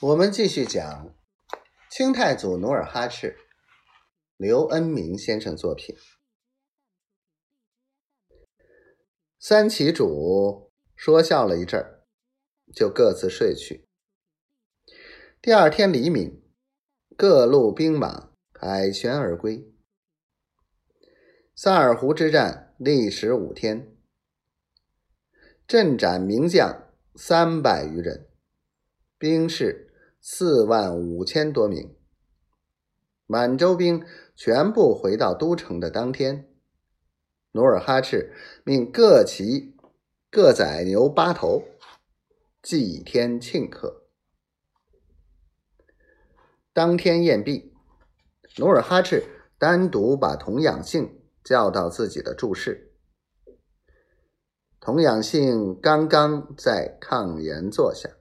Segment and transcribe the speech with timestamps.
[0.00, 1.12] 我们继续讲
[1.90, 3.36] 清太祖努尔哈赤，
[4.36, 5.96] 刘恩明先生作品。
[9.40, 12.06] 三旗主说笑了一阵儿，
[12.72, 13.88] 就各自睡去。
[15.42, 16.44] 第二天黎明，
[17.16, 19.68] 各路兵马凯旋而归。
[21.56, 23.96] 萨尔浒之战历时五天，
[25.66, 28.27] 阵斩名将三百余人，
[29.18, 29.86] 兵士。
[30.20, 31.94] 四万五千多名
[33.24, 36.50] 满洲兵全部回到都城的当天，
[37.52, 38.34] 努尔哈赤
[38.64, 39.76] 命各骑
[40.28, 41.62] 各宰牛八头，
[42.60, 44.08] 祭天庆贺。
[46.72, 47.72] 当天宴毕，
[48.56, 49.22] 努尔哈赤
[49.56, 52.92] 单独把童养性叫到自己的住室。
[54.80, 58.17] 童养性刚刚在炕沿坐下。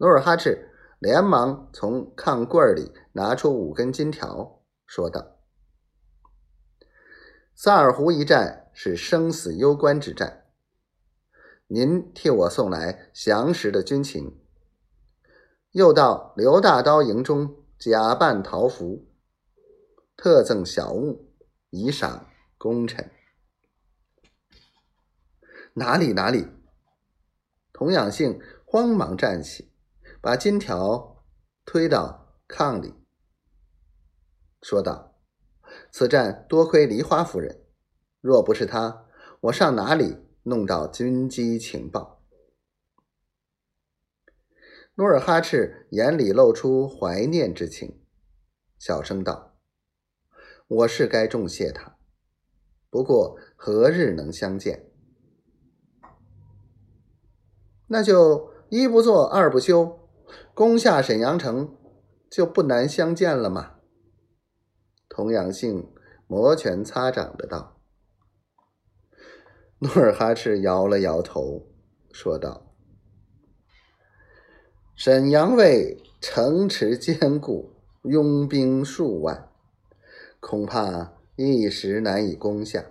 [0.00, 0.70] 努尔哈赤
[1.00, 5.38] 连忙从炕柜里拿出五根金条，说道
[7.52, 10.44] ：“萨尔浒一战是生死攸关之战，
[11.66, 14.40] 您替我送来详实的军情，
[15.72, 19.08] 又到刘大刀营中假扮桃符，
[20.16, 21.32] 特赠小物
[21.70, 23.10] 以赏功臣。
[25.74, 26.46] 哪里哪里！”
[27.74, 29.72] 童养性慌忙站起。
[30.20, 31.24] 把金条
[31.64, 32.92] 推到炕里，
[34.60, 35.14] 说道
[35.92, 37.64] ：“此战多亏梨花夫人，
[38.20, 39.06] 若不是她，
[39.42, 42.24] 我上哪里弄到军机情报？”
[44.96, 48.04] 努尔哈赤眼里露出怀念之情，
[48.76, 49.56] 小声道
[50.66, 51.96] ：“我是该重谢他，
[52.90, 54.90] 不过何日能相见？
[57.86, 59.96] 那就一不做二不休。”
[60.54, 61.76] 攻下沈阳城，
[62.30, 63.76] 就不难相见了吗？
[65.08, 65.92] 童养性
[66.26, 67.80] 摩拳擦掌的道。
[69.78, 71.66] 努尔哈赤摇了摇头，
[72.12, 72.74] 说道
[74.96, 77.72] ：“沈阳卫城池坚固，
[78.02, 79.50] 拥兵数万，
[80.40, 82.84] 恐怕一时难以攻下。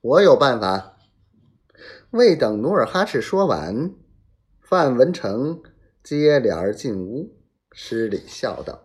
[0.00, 0.90] 我有办法。”
[2.10, 3.94] 未等努尔哈赤说完。
[4.72, 5.60] 范文成
[6.02, 7.30] 接帘进屋，
[7.72, 8.82] 施礼笑道：“